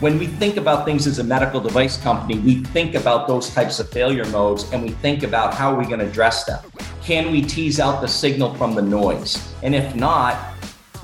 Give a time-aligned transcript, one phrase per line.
[0.00, 3.80] when we think about things as a medical device company, we think about those types
[3.80, 6.58] of failure modes and we think about how are we going to address them.
[7.02, 9.52] Can we tease out the signal from the noise?
[9.62, 10.54] And if not,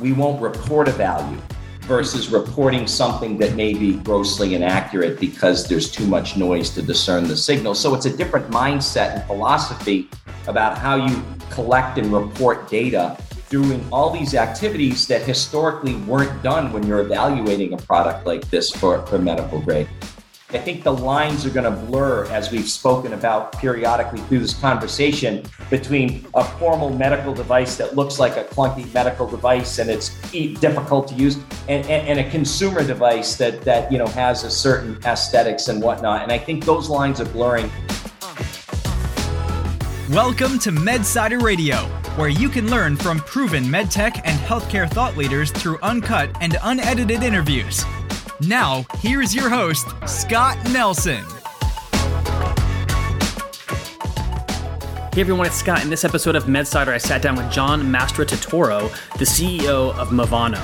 [0.01, 1.39] we won't report a value
[1.81, 7.29] versus reporting something that may be grossly inaccurate because there's too much noise to discern
[7.29, 7.75] the signal.
[7.75, 10.09] So it's a different mindset and philosophy
[10.47, 16.73] about how you collect and report data doing all these activities that historically weren't done
[16.73, 19.89] when you're evaluating a product like this for, for medical grade.
[20.51, 24.55] I think the lines are going to blur as we've spoken about periodically through this
[24.55, 30.11] conversation between a formal medical device that looks like a clunky medical device and it's
[30.31, 31.37] difficult to use
[31.69, 35.83] and, and, and, a consumer device that, that you know has a certain aesthetics and
[35.83, 36.23] whatnot.
[36.23, 37.69] And I think those lines are blurring.
[40.11, 45.51] Welcome to MedSider Radio, where you can learn from proven medtech and healthcare thought leaders
[45.51, 47.85] through uncut and unedited interviews.
[48.41, 51.25] Now, here's your host, Scott Nelson.
[55.13, 55.83] Hey everyone, it's Scott.
[55.83, 60.61] In this episode of MedSider, I sat down with John Mastrototaro, the CEO of Movano.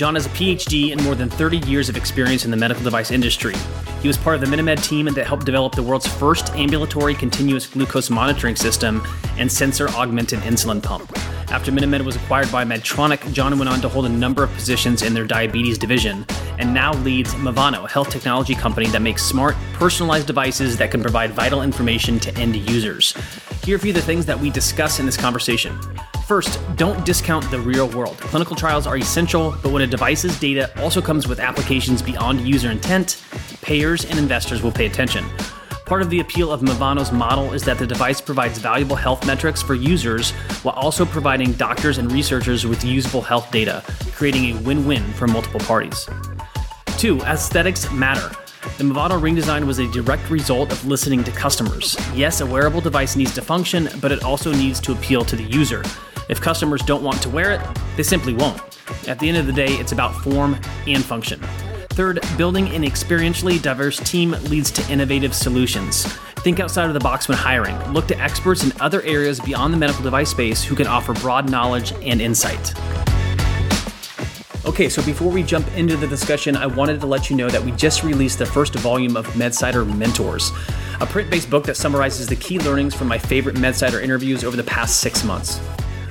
[0.00, 3.10] John has a PhD and more than 30 years of experience in the medical device
[3.10, 3.54] industry.
[4.00, 7.66] He was part of the MiniMed team that helped develop the world's first ambulatory continuous
[7.66, 9.06] glucose monitoring system
[9.36, 11.12] and sensor augmented insulin pump.
[11.50, 15.02] After MiniMed was acquired by Medtronic, John went on to hold a number of positions
[15.02, 16.24] in their diabetes division
[16.58, 21.02] and now leads Movano, a health technology company that makes smart, personalized devices that can
[21.02, 23.12] provide vital information to end users.
[23.64, 25.78] Here are a few of the things that we discuss in this conversation.
[26.30, 28.16] First, don't discount the real world.
[28.18, 32.70] Clinical trials are essential, but when a device's data also comes with applications beyond user
[32.70, 33.20] intent,
[33.62, 35.24] payers and investors will pay attention.
[35.86, 39.60] Part of the appeal of Movano's model is that the device provides valuable health metrics
[39.60, 40.30] for users
[40.62, 43.82] while also providing doctors and researchers with usable health data,
[44.14, 46.08] creating a win win for multiple parties.
[46.96, 48.30] Two, aesthetics matter.
[48.78, 51.96] The Movano ring design was a direct result of listening to customers.
[52.14, 55.42] Yes, a wearable device needs to function, but it also needs to appeal to the
[55.42, 55.82] user.
[56.30, 57.60] If customers don't want to wear it,
[57.96, 58.62] they simply won't.
[59.08, 61.40] At the end of the day, it's about form and function.
[61.90, 66.04] Third, building an experientially diverse team leads to innovative solutions.
[66.44, 67.76] Think outside of the box when hiring.
[67.92, 71.50] Look to experts in other areas beyond the medical device space who can offer broad
[71.50, 72.74] knowledge and insight.
[74.64, 77.62] Okay, so before we jump into the discussion, I wanted to let you know that
[77.62, 80.52] we just released the first volume of MedSider Mentors,
[81.00, 84.56] a print based book that summarizes the key learnings from my favorite MedSider interviews over
[84.56, 85.58] the past six months.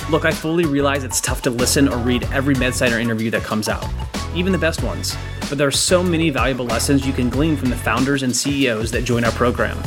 [0.09, 3.70] Look, I fully realize it's tough to listen or read every MedSider interview that comes
[3.70, 3.88] out,
[4.34, 5.16] even the best ones,
[5.50, 8.90] but there are so many valuable lessons you can glean from the founders and CEOs
[8.90, 9.78] that join our program.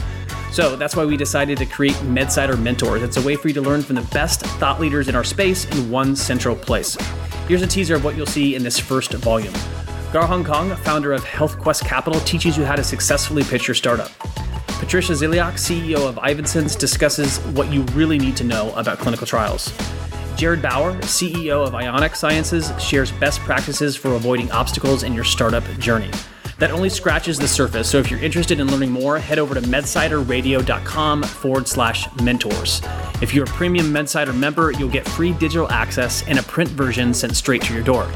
[0.52, 3.02] So that's why we decided to create MedSider Mentors.
[3.02, 5.64] It's a way for you to learn from the best thought leaders in our space
[5.76, 6.96] in one central place.
[7.48, 9.54] Here's a teaser of what you'll see in this first volume.
[10.12, 14.16] Garheng Kong, founder of HealthQuest Capital, teaches you how to successfully pitch your startup.
[14.78, 19.72] Patricia Zilliox, CEO of Eyevensys, discusses what you really need to know about clinical trials.
[20.36, 25.64] Jared Bauer, CEO of Ionic Sciences, shares best practices for avoiding obstacles in your startup
[25.78, 26.10] journey.
[26.58, 29.60] That only scratches the surface, so if you're interested in learning more, head over to
[29.60, 32.80] medsiderradio.com forward slash mentors.
[33.20, 37.14] If you're a premium MedSider member, you'll get free digital access and a print version
[37.14, 38.08] sent straight to your door.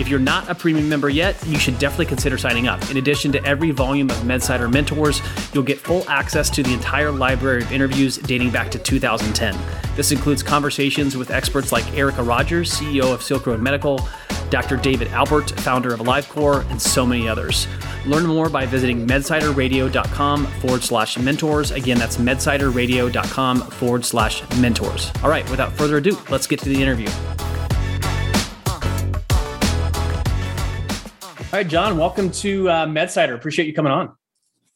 [0.00, 2.90] If you're not a premium member yet, you should definitely consider signing up.
[2.90, 5.20] In addition to every volume of MedSider Mentors,
[5.52, 9.54] you'll get full access to the entire library of interviews dating back to 2010.
[9.96, 14.00] This includes conversations with experts like Erica Rogers, CEO of Silk Road Medical,
[14.48, 14.78] Dr.
[14.78, 17.68] David Albert, founder of AliveCor, and so many others.
[18.06, 21.72] Learn more by visiting medsiderradio.com forward slash mentors.
[21.72, 25.12] Again, that's medsiderradio.com forward slash mentors.
[25.22, 27.10] All right, without further ado, let's get to the interview.
[31.52, 33.34] All right, John, welcome to uh, MedSider.
[33.34, 34.12] Appreciate you coming on.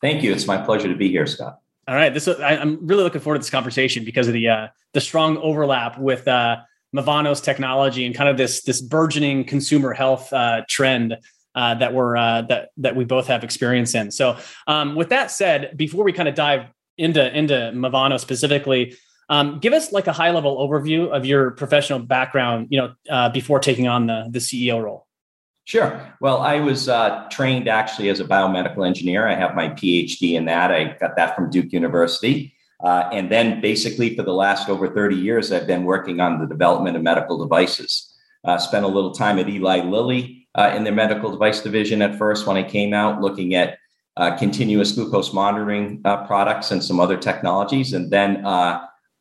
[0.01, 0.33] Thank you.
[0.33, 1.61] It's my pleasure to be here, Scott.
[1.87, 4.67] All right, this I, am really looking forward to this conversation because of the uh,
[4.93, 6.57] the strong overlap with uh,
[6.93, 11.17] Movano's technology and kind of this this burgeoning consumer health uh, trend
[11.55, 14.11] uh, that we're uh, that that we both have experience in.
[14.11, 14.37] So,
[14.67, 16.67] um, with that said, before we kind of dive
[16.99, 18.97] into into Movano specifically,
[19.29, 22.67] um, give us like a high level overview of your professional background.
[22.71, 25.07] You know, uh, before taking on the the CEO role.
[25.65, 26.13] Sure.
[26.21, 29.27] Well, I was uh, trained actually as a biomedical engineer.
[29.27, 30.71] I have my PhD in that.
[30.71, 32.55] I got that from Duke University.
[32.83, 36.47] Uh, and then basically for the last over 30 years, I've been working on the
[36.47, 38.15] development of medical devices.
[38.45, 42.19] Uh, spent a little time at Eli Lilly uh, in their medical device division at
[42.19, 43.79] first when I came out, looking at
[44.19, 47.95] uh, continuous glucose monitoring uh, products and some other technologies.
[47.95, 48.45] And then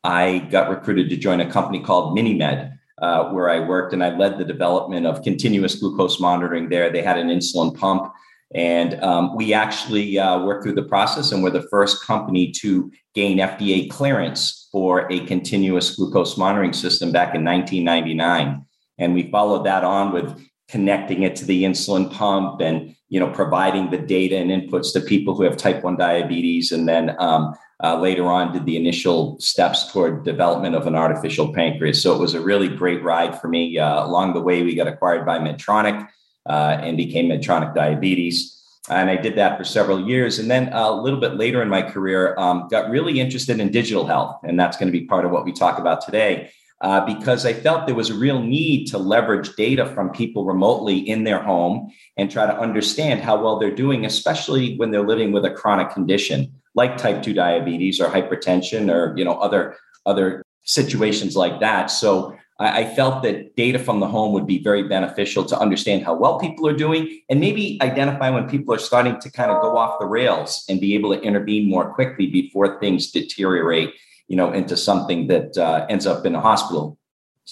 [0.04, 4.16] I got recruited to join a company called MiniMed, uh, where I worked and I
[4.16, 6.90] led the development of continuous glucose monitoring there.
[6.90, 8.12] They had an insulin pump
[8.54, 12.90] And um, we actually uh, worked through the process and we're the first company to
[13.14, 18.64] gain FDA clearance for a continuous glucose monitoring system back in 1999.
[18.98, 23.30] And we followed that on with connecting it to the insulin pump and you know
[23.30, 27.54] providing the data and inputs to people who have type 1 diabetes and then um,
[27.82, 32.00] uh, later on did the initial steps toward development of an artificial pancreas.
[32.00, 33.78] So it was a really great ride for me.
[33.78, 36.08] Uh, along the way we got acquired by medtronic
[36.48, 38.50] uh, and became medtronic diabetes.
[38.90, 40.38] And i did that for several years.
[40.38, 43.70] And then uh, a little bit later in my career um, got really interested in
[43.70, 44.40] digital health.
[44.44, 46.50] And that's going to be part of what we talk about today.
[46.80, 50.98] Uh, because I felt there was a real need to leverage data from people remotely
[50.98, 55.32] in their home and try to understand how well they're doing, especially when they're living
[55.32, 59.76] with a chronic condition like type 2 diabetes or hypertension or you know other
[60.06, 61.86] other situations like that.
[61.86, 66.14] So I, felt that data from the home would be very beneficial to understand how
[66.14, 69.76] well people are doing and maybe identify when people are starting to kind of go
[69.76, 73.92] off the rails and be able to intervene more quickly before things deteriorate
[74.28, 76.98] you know, into something that uh, ends up in a hospital,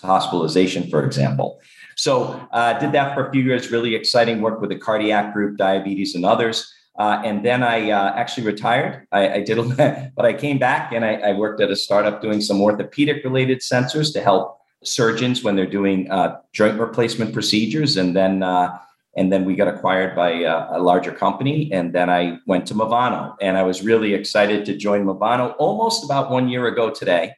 [0.02, 1.60] hospitalization, for example.
[1.96, 5.58] So uh, did that for a few years, really exciting work with the cardiac group,
[5.58, 6.72] diabetes, and others.
[6.98, 9.06] Uh, and then I uh, actually retired.
[9.12, 12.20] I, I did, a, but I came back and I, I, worked at a startup
[12.20, 17.96] doing some orthopedic related sensors to help surgeons when they're doing uh, joint replacement procedures.
[17.96, 18.76] And then uh,
[19.16, 22.74] and then we got acquired by a, a, larger company and then i went to
[22.74, 27.32] movano and i was really excited to join movano almost about one year ago today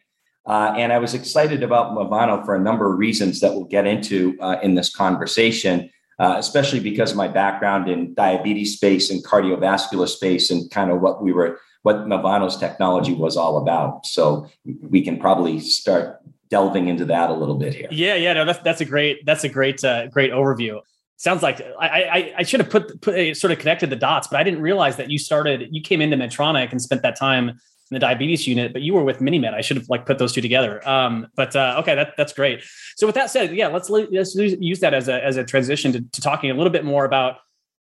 [0.47, 3.87] uh, and i was excited about movano for a number of reasons that we'll get
[3.87, 9.25] into uh, in this conversation uh, especially because of my background in diabetes space and
[9.25, 14.07] cardiovascular space and kind of what we were what movano's technology was all about.
[14.07, 17.89] So we can probably start delving into that a little bit here.
[17.91, 20.81] Yeah yeah no that's, that's a great that's a great uh, great overview.
[21.17, 24.27] Sounds like I, I, I should have put put a, sort of connected the dots,
[24.29, 27.61] but I didn't realize that you started you came into Medtronic and spent that time
[27.95, 29.55] the diabetes unit, but you were with MiniMed.
[29.55, 30.87] I should have like put those two together.
[30.89, 32.63] Um, but uh, okay, that, that's great.
[32.97, 36.01] So with that said, yeah, let's let's use that as a as a transition to,
[36.01, 37.39] to talking a little bit more about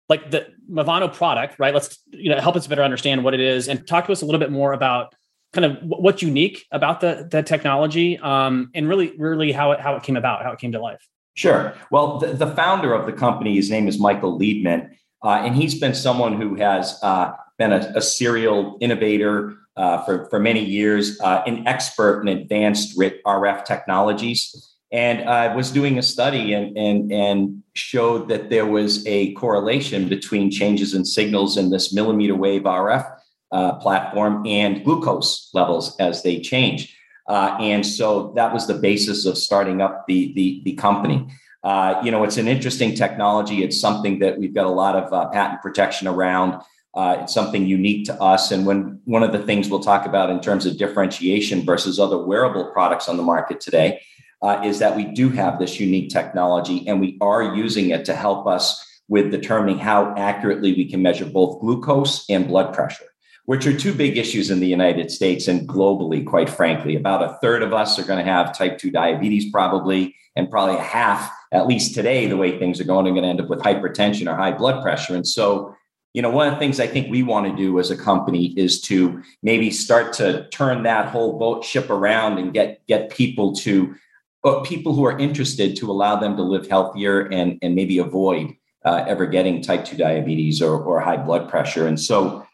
[0.10, 1.74] like the Movano product, right?
[1.74, 4.26] Let's you know help us better understand what it is and talk to us a
[4.26, 5.16] little bit more about
[5.54, 9.96] kind of what's unique about the the technology um, and really really how it how
[9.96, 11.08] it came about, how it came to life.
[11.34, 11.74] Sure.
[11.92, 14.90] Well, the, the founder of the company, his name is Michael Leabman,
[15.24, 20.26] uh, and he's been someone who has uh, been a, a, serial innovator uh, for,
[20.30, 26.02] for many years, uh, an expert in advanced RF technologies, and I was doing a
[26.02, 31.70] study and, and, and showed that there was a correlation between changes in signals in
[31.70, 33.10] this millimeter wave RF
[33.54, 36.98] uh, platform and glucose levels as they change.
[37.28, 41.26] Uh, and so that was the basis of starting up the, the, the company.
[41.64, 43.64] Uh, you know, it's an interesting technology.
[43.64, 46.62] It's something that we've got a lot of uh, patent protection around.
[46.94, 48.52] Uh, it's something unique to us.
[48.52, 52.18] And when one of the things we'll talk about in terms of differentiation versus other
[52.18, 54.02] wearable products on the market today
[54.42, 58.16] uh, is that we do have this unique technology and we are using it to
[58.16, 63.06] help us with determining how accurately we can measure both glucose and blood pressure
[63.46, 66.96] which are two big issues in the United States and globally, quite frankly.
[66.96, 70.78] About a third of us are going to have type 2 diabetes, probably, and probably
[70.78, 73.50] a half, at least today, the way things are going, are going to end up
[73.50, 75.16] with hypertension or high blood pressure.
[75.16, 75.76] And so,
[76.14, 78.48] you know, one of the things I think we want to do as a company
[78.58, 83.54] is to maybe start to turn that whole boat ship around and get get people
[83.58, 83.96] to
[84.44, 88.54] uh, people who are interested to allow them to live healthier and and maybe avoid
[88.84, 91.88] uh, ever getting type 2 diabetes or, or high blood pressure.
[91.88, 92.46] And so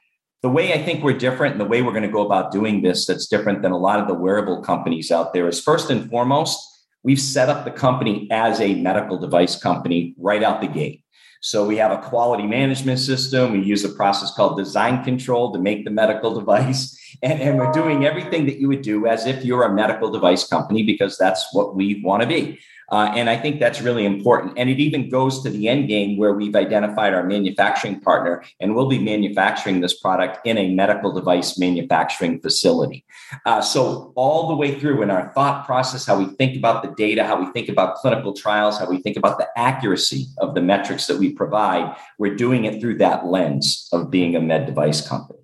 [0.41, 2.81] the way I think we're different and the way we're going to go about doing
[2.81, 6.09] this that's different than a lot of the wearable companies out there is first and
[6.09, 6.59] foremost,
[7.03, 11.03] we've set up the company as a medical device company right out the gate.
[11.47, 13.53] So we have a quality management system.
[13.53, 16.99] We use a process called design control to make the medical device.
[17.23, 20.45] And, and we're doing everything that you would do as if you're a medical device
[20.45, 22.59] company because that's what we want to be.
[22.89, 24.53] Uh, and I think that's really important.
[24.57, 28.73] And it even goes to the end game where we've identified our manufacturing partner and
[28.73, 33.03] we'll be manufacturing this product in a medical device manufacturing facility.
[33.45, 36.89] Uh, so, all the way through in our thought process, how we think about the
[36.91, 40.61] data, how we think about clinical trials, how we think about the accuracy of the
[40.61, 45.05] metrics that we provide, we're doing it through that lens of being a med device
[45.05, 45.39] company.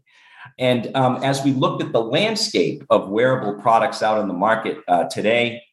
[0.60, 4.78] And um, as we looked at the landscape of wearable products out in the market
[4.88, 5.64] uh, today,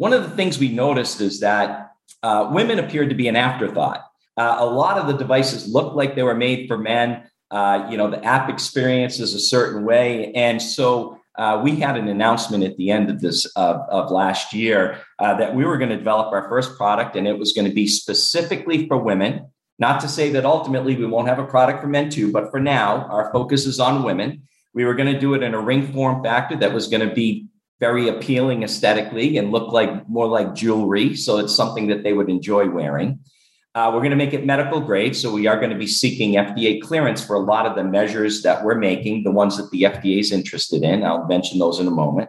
[0.00, 1.92] one of the things we noticed is that
[2.22, 4.02] uh, women appeared to be an afterthought.
[4.34, 7.28] Uh, a lot of the devices looked like they were made for men.
[7.50, 10.32] Uh, you know, the app experience is a certain way.
[10.32, 15.02] And so uh, we had an announcement at the end of this of last year
[15.18, 17.74] uh, that we were going to develop our first product and it was going to
[17.74, 21.88] be specifically for women Not to say that ultimately we won't have a product for
[21.88, 24.48] men too, but for now, our focus is on women.
[24.72, 27.14] We were going to do it in a ring form factor that was going to
[27.14, 31.16] be very appealing aesthetically and look like more like jewelry.
[31.16, 33.20] So it's something that they would enjoy wearing.
[33.74, 35.16] Uh, we're going to make it medical grade.
[35.16, 38.42] So we are going to be seeking FDA clearance for a lot of the measures
[38.42, 41.04] that we're making, the ones that the FDA is interested in.
[41.04, 42.28] I'll mention those in a moment.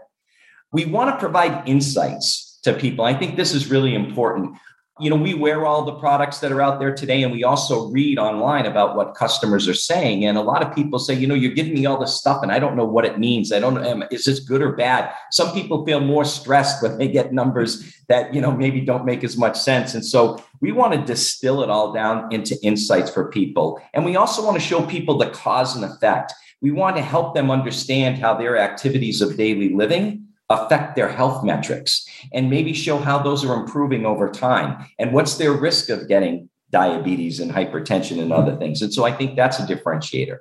[0.72, 3.03] We want to provide insights to people.
[3.03, 4.55] I think this is really important
[5.01, 7.88] you know, we wear all the products that are out there today, and we also
[7.88, 10.25] read online about what customers are saying.
[10.25, 12.51] And a lot of people say, you know, you're giving me all this stuff, and
[12.51, 13.51] I don't know what it means.
[13.51, 15.12] I don't know, is this good or bad?
[15.31, 19.24] Some people feel more stressed when they get numbers that, you know, maybe don't make
[19.24, 19.96] as much sense.
[19.96, 23.81] And so we want to distill it all down into insights for people.
[23.93, 26.34] And we also want to show people the cause and effect.
[26.62, 31.43] We want to help them understand how their activities of daily living affect their health
[31.43, 36.08] metrics and maybe show how those are improving over time and what's their risk of
[36.08, 38.81] getting diabetes and hypertension and other things.
[38.81, 40.38] And so I think that's a differentiator.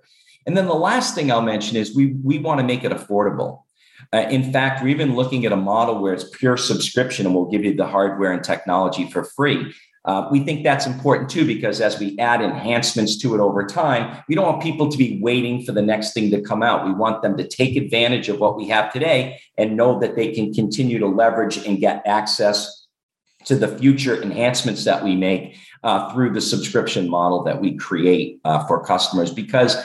[0.46, 3.62] And then the last thing I'll mention is we, we want to make it affordable.
[4.12, 7.50] Uh, in fact, we're even looking at a model where it's pure subscription and we'll
[7.50, 9.72] give you the hardware and technology for free.
[10.06, 14.22] Uh, we think that's important too, because as we add enhancements to it over time,
[14.28, 16.86] we don't want people to be waiting for the next thing to come out.
[16.86, 20.32] We want them to take advantage of what we have today and know that they
[20.32, 22.86] can continue to leverage and get access
[23.44, 28.40] to the future enhancements that we make uh, through the subscription model that we create
[28.44, 29.32] uh, for customers.
[29.32, 29.76] Because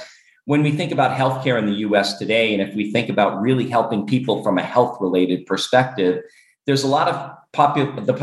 [0.45, 3.67] when we think about healthcare in the US today, and if we think about really
[3.67, 6.23] helping people from a health related perspective,
[6.65, 8.13] there's a lot of popu- the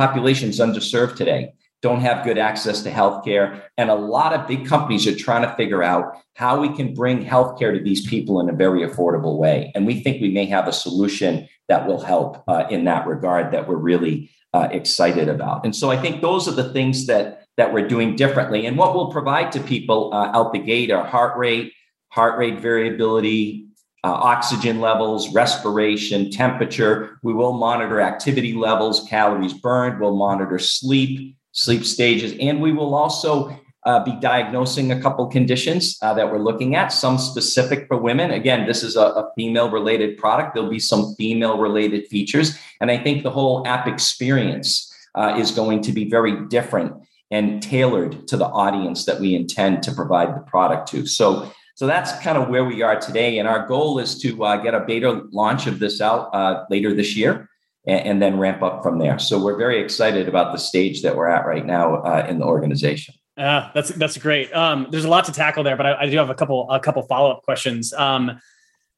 [0.47, 3.63] is underserved today don't have good access to healthcare.
[3.77, 7.25] And a lot of big companies are trying to figure out how we can bring
[7.25, 9.73] healthcare to these people in a very affordable way.
[9.75, 13.53] And we think we may have a solution that will help uh, in that regard
[13.53, 15.65] that we're really uh, excited about.
[15.65, 18.65] And so I think those are the things that that we're doing differently.
[18.65, 21.75] And what we'll provide to people uh, out the gate are heart rate,
[22.09, 23.67] heart rate variability,
[24.05, 27.19] uh, oxygen levels, respiration, temperature.
[27.23, 30.01] We will monitor activity levels, calories burned.
[30.01, 32.35] We'll monitor sleep, sleep stages.
[32.41, 36.89] And we will also uh, be diagnosing a couple conditions uh, that we're looking at,
[36.89, 38.31] some specific for women.
[38.31, 40.55] Again, this is a, a female related product.
[40.55, 42.57] There'll be some female related features.
[42.81, 46.95] And I think the whole app experience uh, is going to be very different
[47.31, 51.07] and tailored to the audience that we intend to provide the product to.
[51.07, 53.39] So, so that's kind of where we are today.
[53.39, 56.95] And our goal is to uh, get a beta launch of this out uh, later
[56.95, 57.49] this year
[57.87, 59.19] and, and, then ramp up from there.
[59.19, 62.45] So we're very excited about the stage that we're at right now uh, in the
[62.45, 63.15] organization.
[63.37, 64.55] Uh, that's that's great.
[64.55, 66.79] Um, there's a lot to tackle there, but I, I do have a couple a
[66.79, 67.93] couple follow up questions.
[67.95, 68.39] Um,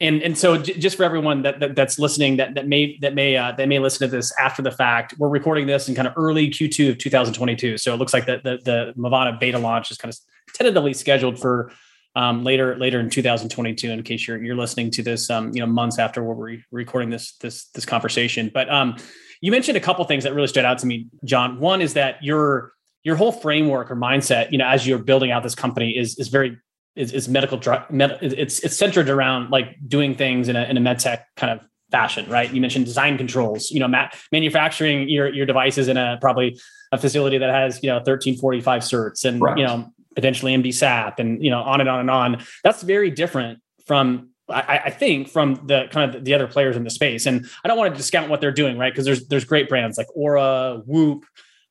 [0.01, 3.15] and and so j- just for everyone that, that, that's listening that that may that
[3.15, 6.09] may uh, that may listen to this after the fact, we're recording this in kind
[6.09, 7.79] of early Q2 of 2022.
[7.79, 10.19] So it looks like the the, the Movano beta launch is kind of
[10.53, 11.71] tentatively scheduled for
[12.17, 13.91] um, later later in 2022.
[13.91, 17.11] In case you're you're listening to this, um, you know, months after we're re- recording
[17.11, 18.51] this this this conversation.
[18.53, 18.97] But um,
[19.41, 21.61] you mentioned a couple things that really stood out to me, John.
[21.61, 25.43] One is that your your whole framework or mindset, you know, as you're building out
[25.43, 26.59] this company, is is very
[26.97, 27.61] is, is medical.
[27.91, 31.53] Med, it's it's centered around like doing things in a in a med tech kind
[31.53, 32.53] of fashion, right?
[32.53, 36.59] You mentioned design controls, you know, ma- manufacturing your your devices in a probably
[36.93, 39.59] a facility that has you know 1345 certs and right.
[39.59, 42.45] you know potentially MDSAP and you know on and on and on.
[42.63, 46.85] That's very different from I, I, think from the kind of the other players in
[46.85, 47.25] the space.
[47.25, 48.93] And I don't want to discount what they're doing, right?
[48.93, 51.25] Because there's there's great brands like Oura, Whoop,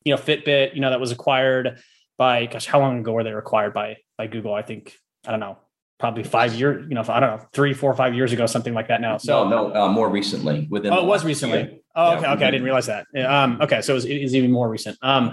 [0.04, 1.80] you know, Fitbit, you know, that was acquired
[2.18, 4.54] by gosh, how long ago were they acquired by by Google?
[4.54, 5.58] I think I don't know,
[6.00, 8.88] probably five years, you know, I don't know, three, four, five years ago, something like
[8.88, 9.02] that.
[9.02, 10.92] Now, so no, no, uh, more recently within.
[10.92, 11.60] Oh, it was recently.
[11.60, 11.78] Year.
[11.96, 13.06] Oh, okay, okay, I didn't realize that.
[13.24, 14.98] Um, okay, so it was, it is even more recent.
[15.02, 15.32] Um,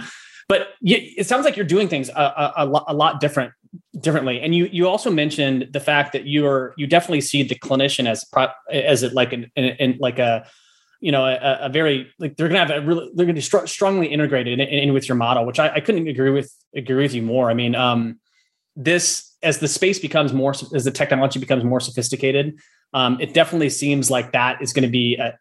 [0.51, 3.53] but it sounds like you're doing things a, a, a, lot, a lot different
[4.01, 4.41] differently.
[4.41, 8.25] And you you also mentioned the fact that you're you definitely see the clinician as
[8.69, 10.45] as it like an, an, like a
[11.01, 13.67] you know a, a, very like they're gonna have a really they're gonna be str-
[13.67, 17.15] strongly integrated in, in, with your model which I, I couldn't agree with agree with
[17.15, 17.49] you more.
[17.49, 18.19] I mean um
[18.75, 22.59] this as the space becomes more as the technology becomes more sophisticated
[22.93, 25.39] um, it definitely seems like that is going to be a,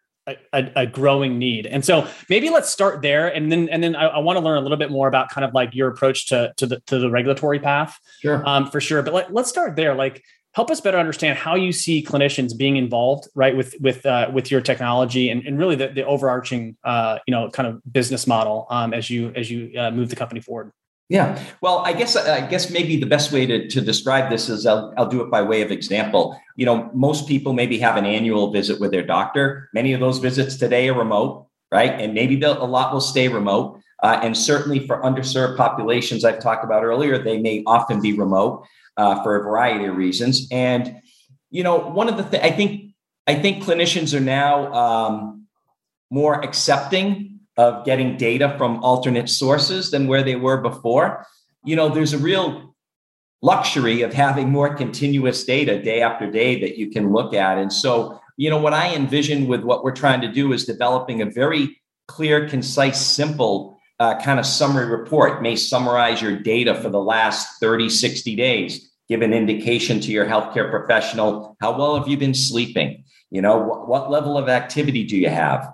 [0.52, 1.66] a, a, growing need.
[1.66, 4.58] And so maybe let's start there, and then and then I, I want to learn
[4.58, 7.10] a little bit more about kind of like your approach to to the to the
[7.10, 9.02] regulatory path, sure, um, for sure.
[9.02, 9.94] But let, let's start there.
[9.94, 10.22] Like,
[10.52, 14.50] help us better understand how you see clinicians being involved, right, with with uh, with
[14.50, 18.66] your technology and, and really the, the overarching, uh, you know, kind of business model
[18.70, 20.72] um, as you as you uh, move the company forward.
[21.10, 24.64] Yeah, well, I guess I guess maybe the best way to, to describe this is
[24.64, 26.40] I'll, I'll do it by way of example.
[26.54, 29.68] You know, most people maybe have an annual visit with their doctor.
[29.74, 31.90] Many of those visits today are remote, right?
[32.00, 33.80] And maybe a lot will stay remote.
[34.00, 38.64] Uh, and certainly for underserved populations I've talked about earlier, they may often be remote
[38.96, 40.46] uh, for a variety of reasons.
[40.52, 40.94] And,
[41.50, 42.94] you know, one of the things I think,
[43.26, 45.46] I think clinicians are now um,
[46.08, 47.29] more accepting
[47.60, 51.26] of getting data from alternate sources than where they were before.
[51.62, 52.74] You know, there's a real
[53.42, 57.58] luxury of having more continuous data day after day that you can look at.
[57.58, 61.20] And so, you know, what I envision with what we're trying to do is developing
[61.20, 66.88] a very clear, concise, simple uh, kind of summary report may summarize your data for
[66.88, 72.08] the last 30, 60 days, give an indication to your healthcare professional how well have
[72.08, 73.04] you been sleeping?
[73.30, 75.70] You know, wh- what level of activity do you have?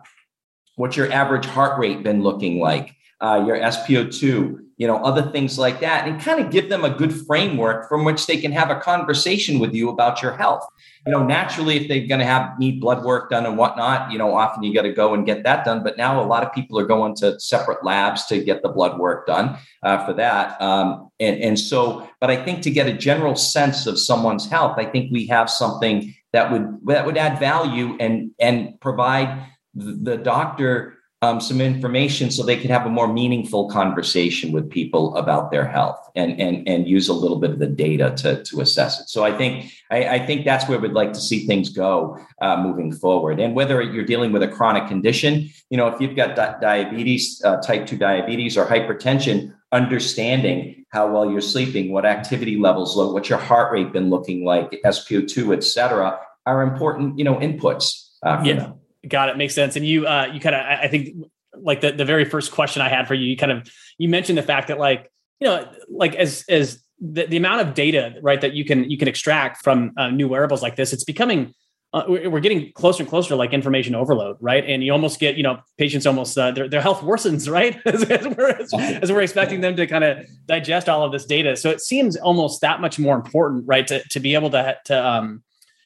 [0.77, 2.95] What's your average heart rate been looking like?
[3.19, 6.91] Uh, your SpO2, you know, other things like that, and kind of give them a
[6.91, 10.67] good framework from which they can have a conversation with you about your health.
[11.07, 14.19] You know, naturally, if they're going to have need blood work done and whatnot, you
[14.19, 15.83] know, often you got to go and get that done.
[15.83, 18.99] But now a lot of people are going to separate labs to get the blood
[18.99, 20.61] work done uh, for that.
[20.61, 24.75] Um, and, and so, but I think to get a general sense of someone's health,
[24.77, 30.17] I think we have something that would that would add value and and provide the
[30.17, 35.51] doctor um, some information so they could have a more meaningful conversation with people about
[35.51, 39.01] their health and and and use a little bit of the data to to assess
[39.01, 39.09] it.
[39.09, 42.63] So I think I, I think that's where we'd like to see things go uh,
[42.63, 43.41] moving forward.
[43.41, 47.41] And whether you're dealing with a chronic condition, you know, if you've got di- diabetes,
[47.45, 53.15] uh, type two diabetes, or hypertension, understanding how well you're sleeping, what activity levels look,
[53.15, 58.07] what your heart rate been looking like, SpO2, et cetera, are important, you know, inputs
[58.23, 58.55] uh, yeah.
[58.55, 58.81] Them.
[59.07, 59.37] Got it.
[59.37, 59.77] Makes sense.
[59.77, 61.17] And you, uh, you kind of, I think,
[61.61, 64.39] like the the very first question I had for you, you kind of you mentioned
[64.39, 65.11] the fact that like
[65.41, 68.99] you know like as as the, the amount of data right that you can you
[68.99, 71.55] can extract from uh, new wearables like this, it's becoming
[71.93, 74.65] uh, we're getting closer and closer to like information overload, right?
[74.67, 77.79] And you almost get, you know, patients almost uh, their, their health worsens, right?
[77.87, 81.25] as, as, we're, as, as, we're expecting them to kind of digest all of this
[81.25, 81.57] data.
[81.57, 83.87] So it seems almost that much more important, right?
[83.87, 85.43] To, to be able to, to, um,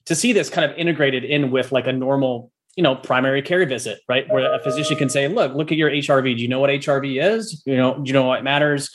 [0.06, 3.64] to see this kind of integrated in with like a normal you know primary care
[3.66, 4.28] visit right?
[4.28, 7.22] Where a physician can say look look at your hrv do you know what hrv
[7.22, 7.62] is?
[7.66, 8.94] You know do you know what matters?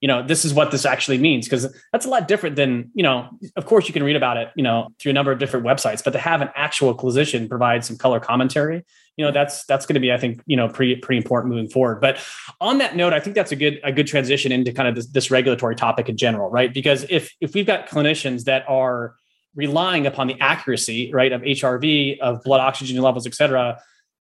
[0.00, 1.46] You know this is what this actually means.
[1.46, 4.50] Because that's a lot different than you know of course you can read about it
[4.56, 7.84] you know through a number of different websites but to have an actual clinician provide
[7.84, 8.84] some color commentary
[9.16, 11.68] you know that's that's going to be i think you know pretty pretty important moving
[11.68, 12.00] forward.
[12.00, 12.18] But
[12.60, 15.06] on that note i think that's a good a good transition into kind of this,
[15.06, 16.72] this regulatory topic in general right?
[16.72, 19.16] Because if if we've got clinicians that are
[19.56, 23.80] relying upon the accuracy, right, of HRV, of blood oxygen levels, et cetera,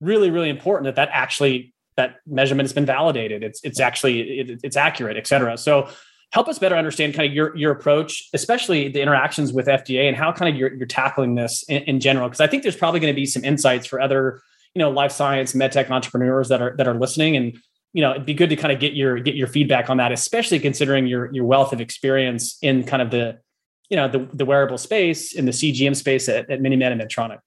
[0.00, 3.42] really, really important that that actually that measurement has been validated.
[3.42, 5.56] It's it's actually it, it's accurate, et cetera.
[5.56, 5.88] So
[6.32, 10.16] help us better understand kind of your your approach, especially the interactions with FDA and
[10.16, 12.28] how kind of you're, you're tackling this in, in general.
[12.28, 14.42] Because I think there's probably going to be some insights for other
[14.74, 17.56] you know life science medtech entrepreneurs that are that are listening and
[17.92, 20.12] you know it'd be good to kind of get your get your feedback on that
[20.12, 23.38] especially considering your your wealth of experience in kind of the
[23.88, 27.38] you know the, the wearable space in the CGM space at, at MiniMed and Medtronic?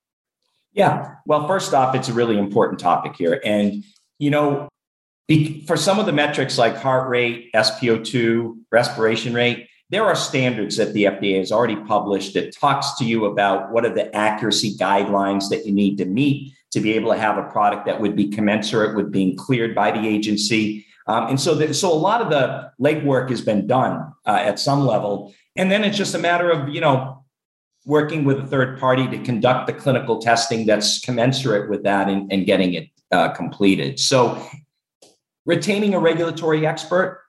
[0.74, 3.84] Yeah, well, first off, it's a really important topic here, and
[4.20, 4.68] you know,
[5.66, 10.94] for some of the metrics like heart rate, SpO2, respiration rate, there are standards that
[10.94, 15.50] the FDA has already published that talks to you about what are the accuracy guidelines
[15.50, 18.28] that you need to meet to be able to have a product that would be
[18.28, 20.86] commensurate with being cleared by the agency.
[21.08, 24.60] Um, and so, the, so a lot of the legwork has been done uh, at
[24.60, 25.34] some level.
[25.58, 27.26] And then it's just a matter of, you know,
[27.86, 32.32] working with a third party to conduct the clinical testing that's commensurate with that and,
[32.32, 34.00] and getting it uh, completed.
[34.00, 34.46] So
[35.46, 37.24] retaining a regulatory expert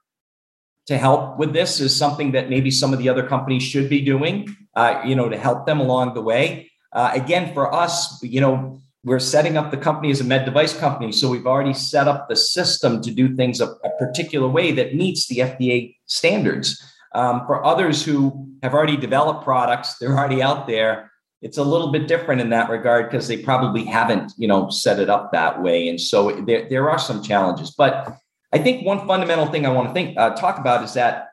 [0.86, 4.00] to help with this is something that maybe some of the other companies should be
[4.00, 6.70] doing, uh, you know, to help them along the way.
[6.92, 10.76] Uh, again, for us, you know, we're setting up the company as a med device
[10.76, 11.12] company.
[11.12, 14.94] So we've already set up the system to do things a, a particular way that
[14.94, 16.82] meets the FDA standards.
[17.14, 21.10] Um, for others who have already developed products, they're already out there.
[21.40, 24.98] It's a little bit different in that regard because they probably haven't, you know, set
[24.98, 27.70] it up that way, and so there there are some challenges.
[27.70, 28.18] But
[28.52, 31.28] I think one fundamental thing I want to think uh, talk about is that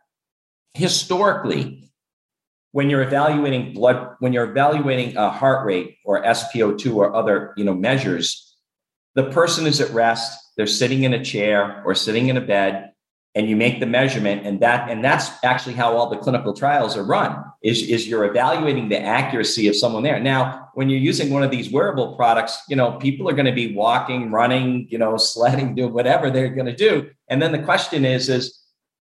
[0.75, 1.89] historically,
[2.71, 7.63] when you're evaluating blood, when you're evaluating a heart rate or SpO2 or other, you
[7.63, 8.55] know, measures,
[9.15, 10.37] the person is at rest.
[10.55, 12.91] They're sitting in a chair or sitting in a bed
[13.35, 16.95] and you make the measurement and that and that's actually how all the clinical trials
[16.95, 20.19] are run is, is you're evaluating the accuracy of someone there.
[20.19, 23.51] Now when you're using one of these wearable products you know people are going to
[23.51, 27.09] be walking running you know sledding doing whatever they're going to do.
[27.27, 28.59] And then the question is is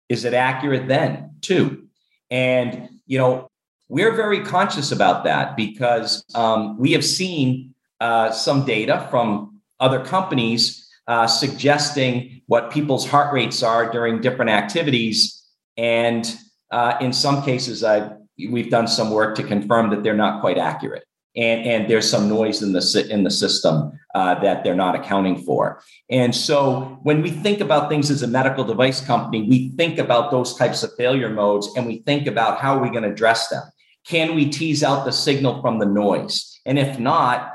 [0.08, 1.86] is it accurate then too?
[2.30, 3.48] And you know
[3.88, 10.04] we're very conscious about that because um, we have seen uh, some data from other
[10.04, 15.42] companies uh, suggesting what people's heart rates are during different activities.
[15.78, 16.30] And
[16.70, 18.10] uh, in some cases, I,
[18.50, 21.04] we've done some work to confirm that they're not quite accurate.
[21.34, 25.42] And, and there's some noise in the in the system uh, that they're not accounting
[25.44, 25.82] for.
[26.10, 30.30] And so, when we think about things as a medical device company, we think about
[30.30, 33.48] those types of failure modes, and we think about how are we going to address
[33.48, 33.62] them.
[34.04, 36.58] Can we tease out the signal from the noise?
[36.66, 37.54] And if not,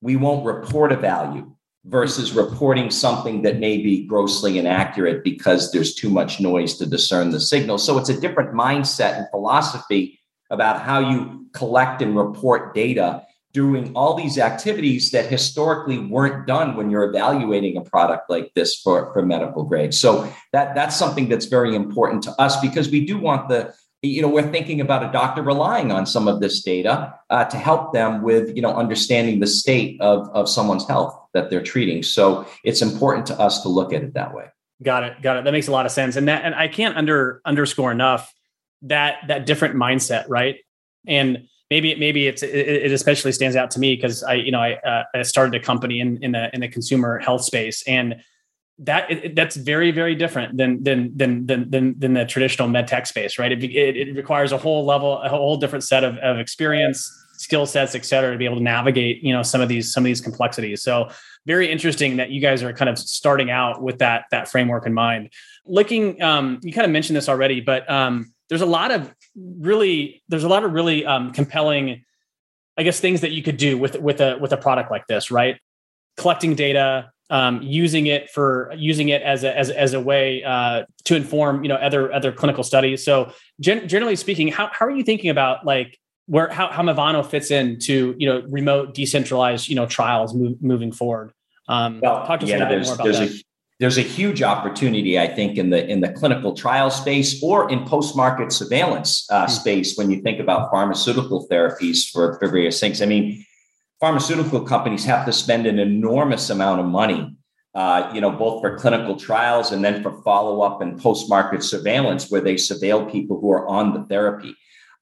[0.00, 5.94] we won't report a value versus reporting something that may be grossly inaccurate because there's
[5.94, 7.76] too much noise to discern the signal.
[7.76, 10.18] So it's a different mindset and philosophy
[10.50, 16.76] about how you collect and report data doing all these activities that historically weren't done
[16.76, 19.94] when you're evaluating a product like this for, for medical grade.
[19.94, 24.20] So that that's something that's very important to us because we do want the you
[24.20, 27.92] know we're thinking about a doctor relying on some of this data uh, to help
[27.92, 32.02] them with you know understanding the state of, of someone's health that they're treating.
[32.02, 34.46] So it's important to us to look at it that way.
[34.82, 35.44] Got it got it.
[35.44, 36.16] That makes a lot of sense.
[36.16, 38.32] And that and i can't under underscore enough
[38.82, 40.56] that that different mindset right?
[41.06, 44.60] And maybe maybe it's it, it especially stands out to me because i you know
[44.60, 47.82] i uh, i started a company in in the in the consumer health space.
[47.86, 48.16] And
[48.78, 53.06] that that's very very different than than than than than, than the traditional med tech
[53.06, 53.52] space right?
[53.52, 57.66] It, it, it, requires a whole level a whole different set of, of experience skill
[57.66, 60.06] sets et cetera to be able to navigate you know some of these some of
[60.06, 60.82] these complexities.
[60.82, 61.10] So
[61.46, 64.94] very interesting that you guys are kind of starting out with that that framework in
[64.94, 65.30] mind.
[65.66, 70.22] Looking um, you kind of mentioned this already but um, there's a lot of really
[70.28, 72.04] there's a lot of really um, compelling
[72.76, 75.30] i guess things that you could do with with a with a product like this
[75.30, 75.58] right?
[76.16, 80.84] Collecting data um, using it for using it as a as, as a way uh,
[81.04, 83.04] to inform you know other other clinical studies.
[83.04, 87.24] So gen- generally speaking, how how are you thinking about like where how how Movano
[87.24, 91.32] fits into you know remote decentralized you know trials move, moving forward?
[91.68, 93.30] Um, well, talk to us yeah, a little bit more about that.
[93.30, 93.44] A,
[93.80, 97.84] there's a huge opportunity, I think, in the in the clinical trial space or in
[97.84, 99.52] post market surveillance uh, mm-hmm.
[99.52, 103.02] space when you think about pharmaceutical therapies for, for various things.
[103.02, 103.44] I mean
[104.00, 107.34] pharmaceutical companies have to spend an enormous amount of money,
[107.74, 111.62] uh, you know, both for clinical trials and then for follow up and post market
[111.62, 114.54] surveillance, where they surveil people who are on the therapy.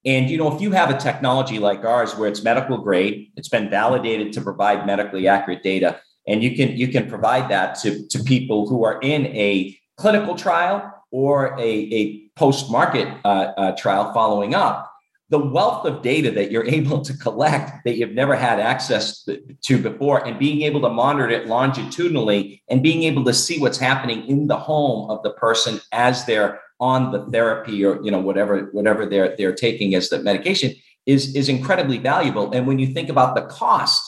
[0.04, 3.48] And you know, if you have a technology like ours where it's medical grade, it's
[3.48, 8.06] been validated to provide medically accurate data, and you can you can provide that to,
[8.08, 13.76] to people who are in a clinical trial or a, a post market uh, uh,
[13.76, 14.90] trial following up,
[15.28, 19.26] the wealth of data that you're able to collect that you've never had access
[19.62, 23.78] to before and being able to monitor it longitudinally and being able to see what's
[23.78, 28.18] happening in the home of the person as they're on the therapy or you know
[28.18, 30.74] whatever whatever they're they're taking as the medication
[31.06, 32.50] is is incredibly valuable.
[32.50, 34.02] And when you think about the cost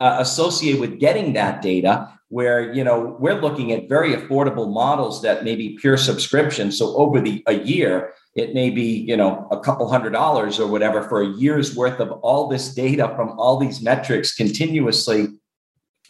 [0.00, 5.22] uh, associated with getting that data where you know we're looking at very affordable models
[5.22, 6.72] that may be pure subscription.
[6.72, 10.66] So over the a year it may be you know a couple hundred dollars or
[10.66, 15.28] whatever for a year's worth of all this data from all these metrics continuously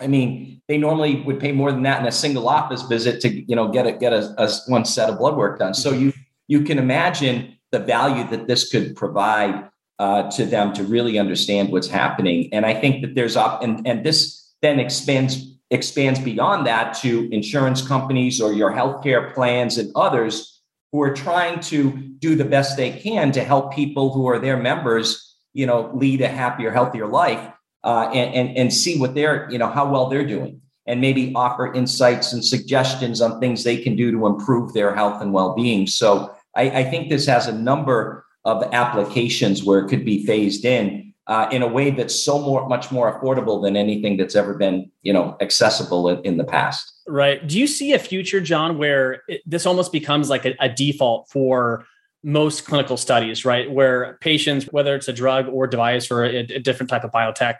[0.00, 3.28] i mean they normally would pay more than that in a single office visit to
[3.48, 5.74] you know get a get a, a one set of blood work done.
[5.74, 6.12] So you
[6.48, 11.70] you can imagine the value that this could provide uh, to them to really understand
[11.70, 12.48] what's happening.
[12.52, 17.28] And i think that there's up and and this then expands expands beyond that to
[17.32, 22.76] insurance companies or your healthcare plans and others who are trying to do the best
[22.76, 27.08] they can to help people who are their members, you know, lead a happier, healthier
[27.08, 27.50] life,
[27.86, 31.32] uh, and, and and see what they're, you know, how well they're doing, and maybe
[31.36, 35.86] offer insights and suggestions on things they can do to improve their health and well-being.
[35.86, 40.64] So I, I think this has a number of applications where it could be phased
[40.64, 44.54] in uh, in a way that's so more much more affordable than anything that's ever
[44.54, 46.92] been you know accessible in, in the past.
[47.06, 47.46] Right.
[47.46, 51.28] Do you see a future john where it, this almost becomes like a, a, default
[51.28, 51.86] for
[52.26, 53.70] most clinical studies right?
[53.70, 57.58] Where patients whether it's a drug or device or a, a different type of biotech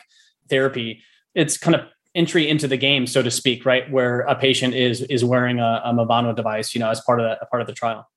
[0.50, 1.02] therapy
[1.34, 1.82] it's kind of
[2.14, 3.88] entry into the game so to speak right?
[3.90, 7.38] Where a patient is is wearing a, a Movano device you know as part of
[7.38, 8.10] the, part of the trial.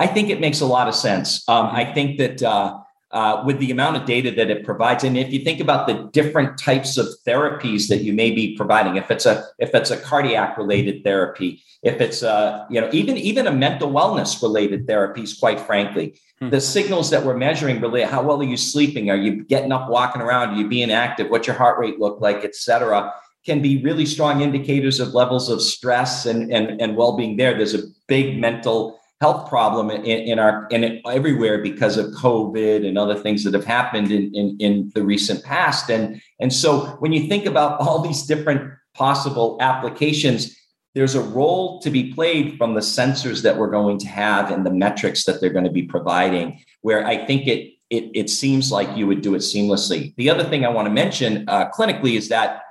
[0.00, 1.48] I think it makes a lot of sense.
[1.48, 2.78] Um, i think that uh,
[3.12, 5.04] uh, with the amount of data that it provides.
[5.04, 8.96] And if you think about the different types of therapies that you may be providing,
[8.96, 13.18] if it's a if it's a cardiac related therapy, if it's a you know even
[13.18, 16.48] even a mental wellness related therapies, quite frankly, hmm.
[16.48, 19.10] the signals that we're measuring really how well are you sleeping?
[19.10, 20.50] Are you getting up, walking around?
[20.50, 21.28] Are you being active?
[21.28, 23.12] What's your heart rate look like, et cetera?
[23.44, 27.56] Can be really strong indicators of levels of stress and, and, and well-being there.
[27.56, 32.98] There's a big mental health problem in, in our in everywhere because of COVID and
[32.98, 35.88] other things that have happened in, in, in the recent past.
[35.90, 40.56] And, and so when you think about all these different possible applications,
[40.96, 44.66] there's a role to be played from the sensors that we're going to have and
[44.66, 48.72] the metrics that they're going to be providing, where I think it it, it seems
[48.72, 50.14] like you would do it seamlessly.
[50.16, 52.62] The other thing I want to mention uh, clinically is that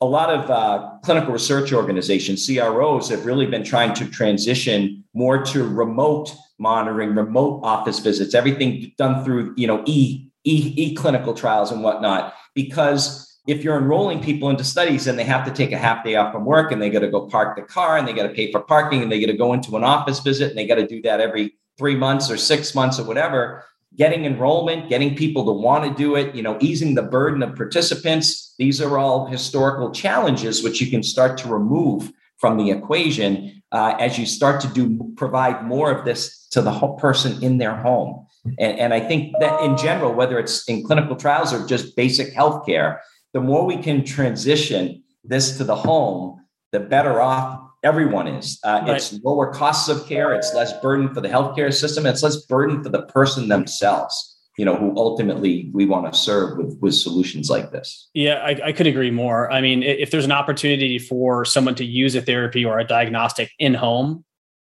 [0.00, 5.42] a lot of uh, clinical research organizations, CROs, have really been trying to transition more
[5.44, 11.34] to remote monitoring, remote office visits, everything done through you know e e, e clinical
[11.34, 15.72] trials and whatnot, because if you're enrolling people into studies and they have to take
[15.72, 18.06] a half day off from work and they got to go park the car and
[18.06, 20.50] they got to pay for parking and they got to go into an office visit
[20.50, 23.64] and they got to do that every three months or six months or whatever
[23.96, 27.56] getting enrollment getting people to want to do it you know easing the burden of
[27.56, 28.54] participants.
[28.58, 33.94] These are all historical challenges which you can start to remove from the equation uh,
[33.98, 38.26] as you start to do provide more of this to the person in their home.
[38.58, 42.34] And, and i think that in general whether it's in clinical trials or just basic
[42.34, 43.00] healthcare
[43.32, 48.58] the more we can transition this to the home, the better off everyone is.
[48.64, 48.96] Uh, right.
[48.96, 50.34] It's lower costs of care.
[50.34, 52.06] It's less burden for the healthcare system.
[52.06, 54.36] It's less burden for the person themselves.
[54.58, 58.10] You know, who ultimately we want to serve with with solutions like this.
[58.12, 59.50] Yeah, I, I could agree more.
[59.50, 63.52] I mean, if there's an opportunity for someone to use a therapy or a diagnostic
[63.58, 64.24] in home,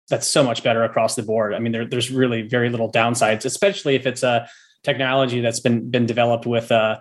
[0.08, 1.54] that's so much better across the board.
[1.54, 4.48] I mean, there, there's really very little downsides, especially if it's a
[4.84, 7.00] technology that's been been developed with uh,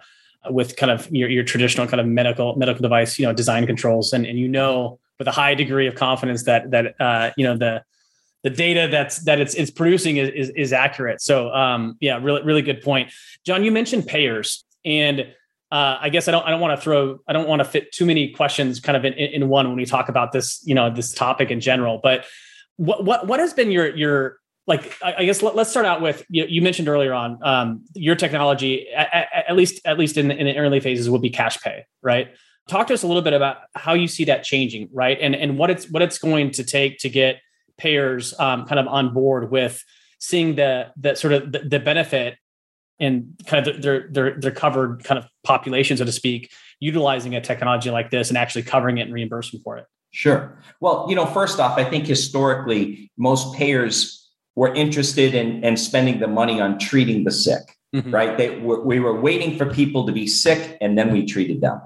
[0.50, 4.14] with kind of your, your traditional kind of medical medical device you know design controls
[4.14, 7.58] and, and you know with a high degree of confidence that that uh, you know
[7.58, 7.84] the
[8.44, 12.42] the data that's that it's it's producing is is, is accurate so um, yeah really
[12.42, 13.12] really good point
[13.46, 15.28] john you mentioned payers and
[15.72, 17.92] uh, I guess I don't I don't want to throw I don't want to fit
[17.92, 20.90] too many questions kind of in, in one when we talk about this you know
[20.90, 22.26] this topic in general but
[22.78, 26.24] what what what has been your your like I guess let, us start out with
[26.30, 30.58] you, mentioned earlier on um, your technology at, at, least at least in, in the
[30.58, 32.30] early phases would be cash pay, right?
[32.70, 35.18] Talk to us a little bit about how you see that changing, right?
[35.20, 37.42] And and what it's what it's going to take to get
[37.78, 39.84] payers um, kind of on board with
[40.20, 42.38] seeing the the sort of the, the benefit
[43.00, 47.42] and kind of their their their covered kind of population, so to speak, utilizing a
[47.42, 49.86] technology like this and actually covering it and reimbursing for it.
[50.12, 50.58] Sure.
[50.80, 56.20] Well, you know, first off, I think historically most payers were interested in, in spending
[56.20, 57.62] the money on treating the sick,
[57.96, 58.12] mm-hmm.
[58.12, 58.38] right?
[58.38, 61.80] They were, we were waiting for people to be sick and then we treated them.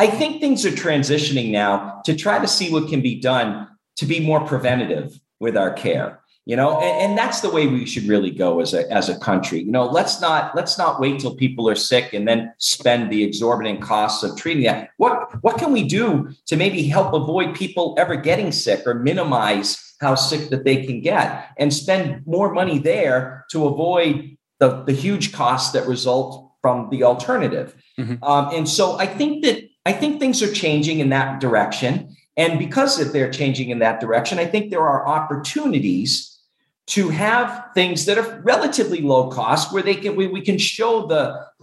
[0.00, 4.06] I think things are transitioning now to try to see what can be done to
[4.06, 8.04] be more preventative with our care you know and, and, that's the way we should
[8.04, 11.36] really go as a as a country you know let's not let's not wait till
[11.36, 15.72] people are sick and then spend the exorbitant costs of treating that what what can
[15.72, 20.64] we do to maybe help avoid people ever getting sick or minimize how sick that
[20.64, 25.86] they can get and spend more money there to avoid the, the huge costs that
[25.86, 27.74] result from the alternative.
[27.98, 28.22] Mm-hmm.
[28.22, 32.14] Um, and so I think that I think things are changing in that direction.
[32.36, 36.38] And because if they're changing in that direction, I think there are opportunities
[36.88, 41.06] to have things that are relatively low cost where they can we, we can show
[41.06, 41.22] the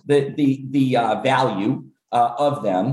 [0.09, 1.71] the the, the uh, value
[2.11, 2.85] uh, of them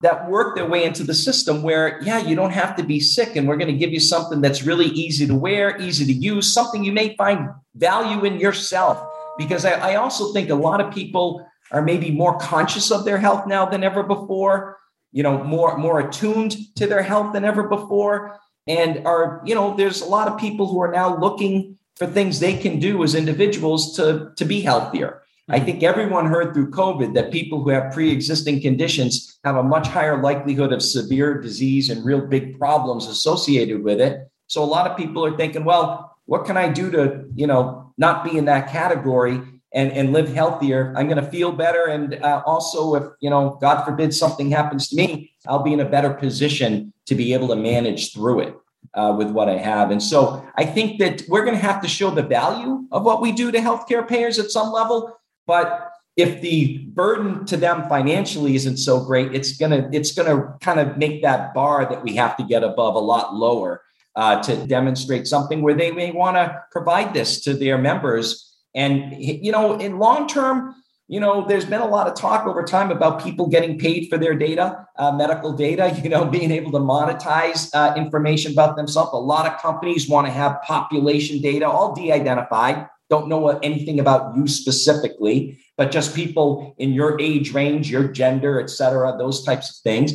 [0.00, 3.36] that work their way into the system where, yeah, you don't have to be sick.
[3.36, 6.52] And we're going to give you something that's really easy to wear, easy to use,
[6.52, 8.96] something you may find value in yourself.
[9.38, 13.18] Because I, I also think a lot of people are maybe more conscious of their
[13.18, 14.78] health now than ever before,
[15.10, 18.38] you know, more, more attuned to their health than ever before.
[18.66, 22.38] And are, you know, there's a lot of people who are now looking for things
[22.38, 25.22] they can do as individuals to, to be healthier.
[25.48, 25.66] I mm-hmm.
[25.66, 29.88] think everyone heard through COVID that people who have pre existing conditions have a much
[29.88, 34.28] higher likelihood of severe disease and real big problems associated with it.
[34.46, 37.92] So a lot of people are thinking, well, what can I do to, you know,
[37.98, 39.40] not be in that category
[39.74, 40.94] and, and live healthier?
[40.96, 41.84] I'm going to feel better.
[41.86, 45.80] And uh, also, if, you know, God forbid something happens to me, I'll be in
[45.80, 48.56] a better position to be able to manage through it.
[48.94, 49.90] Uh, with what I have.
[49.90, 53.22] And so I think that we're going to have to show the value of what
[53.22, 55.18] we do to healthcare payers at some level.
[55.46, 60.78] But if the burden to them financially isn't so great, it's gonna it's gonna kind
[60.78, 63.82] of make that bar that we have to get above a lot lower
[64.14, 68.51] uh, to demonstrate something where they may want to provide this to their members.
[68.74, 70.74] And you know, in long term,
[71.08, 74.16] you know, there's been a lot of talk over time about people getting paid for
[74.16, 75.94] their data, uh, medical data.
[76.02, 79.10] You know, being able to monetize uh, information about themselves.
[79.12, 84.34] A lot of companies want to have population data all de-identified don't know anything about
[84.34, 89.68] you specifically, but just people in your age range, your gender, et cetera, those types
[89.68, 90.14] of things.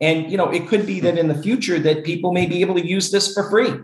[0.00, 2.76] And, you know, it could be that in the future that people may be able
[2.76, 3.74] to use this for free,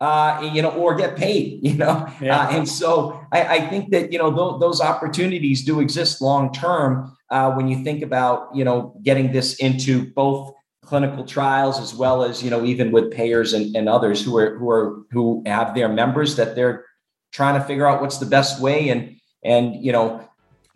[0.00, 2.06] uh, you know, or get paid, you know.
[2.20, 2.40] Yeah.
[2.40, 6.52] Uh, and so I, I, think that, you know, th- those opportunities do exist long
[6.52, 10.52] term uh, when you think about, you know, getting this into both
[10.84, 14.58] clinical trials as well as you know even with payers and, and others who are
[14.58, 16.84] who are who have their members that they're
[17.32, 20.22] trying to figure out what's the best way and and you know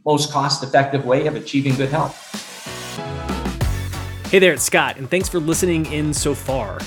[0.06, 2.16] most cost effective way of achieving good health
[4.30, 6.78] hey there it's scott and thanks for listening in so far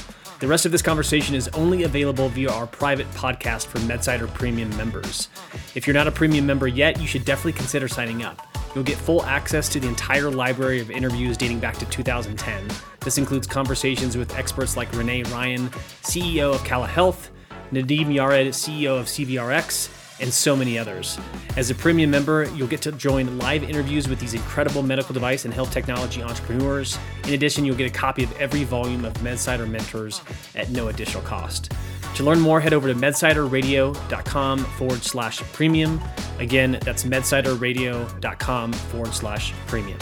[0.42, 4.76] the rest of this conversation is only available via our private podcast for MedSider Premium
[4.76, 5.30] members.
[5.76, 8.48] If you're not a premium member yet, you should definitely consider signing up.
[8.74, 12.68] You'll get full access to the entire library of interviews dating back to 2010.
[13.02, 15.70] This includes conversations with experts like Renee Ryan,
[16.02, 17.30] CEO of Cala Health,
[17.72, 19.90] Nadim Yared, CEO of CVRX,
[20.22, 21.18] and so many others.
[21.58, 25.46] As a premium member, you'll get to join live interviews with these incredible medical device
[25.46, 26.98] and health technology entrepreneurs.
[27.26, 30.22] In addition, you'll get a copy of every volume of MedSider Mentors
[30.56, 31.72] at no additional cost.
[32.16, 36.02] To learn more, head over to medsiderradio.com forward slash premium.
[36.40, 40.00] Again, that's medsiderradio.com forward slash premium.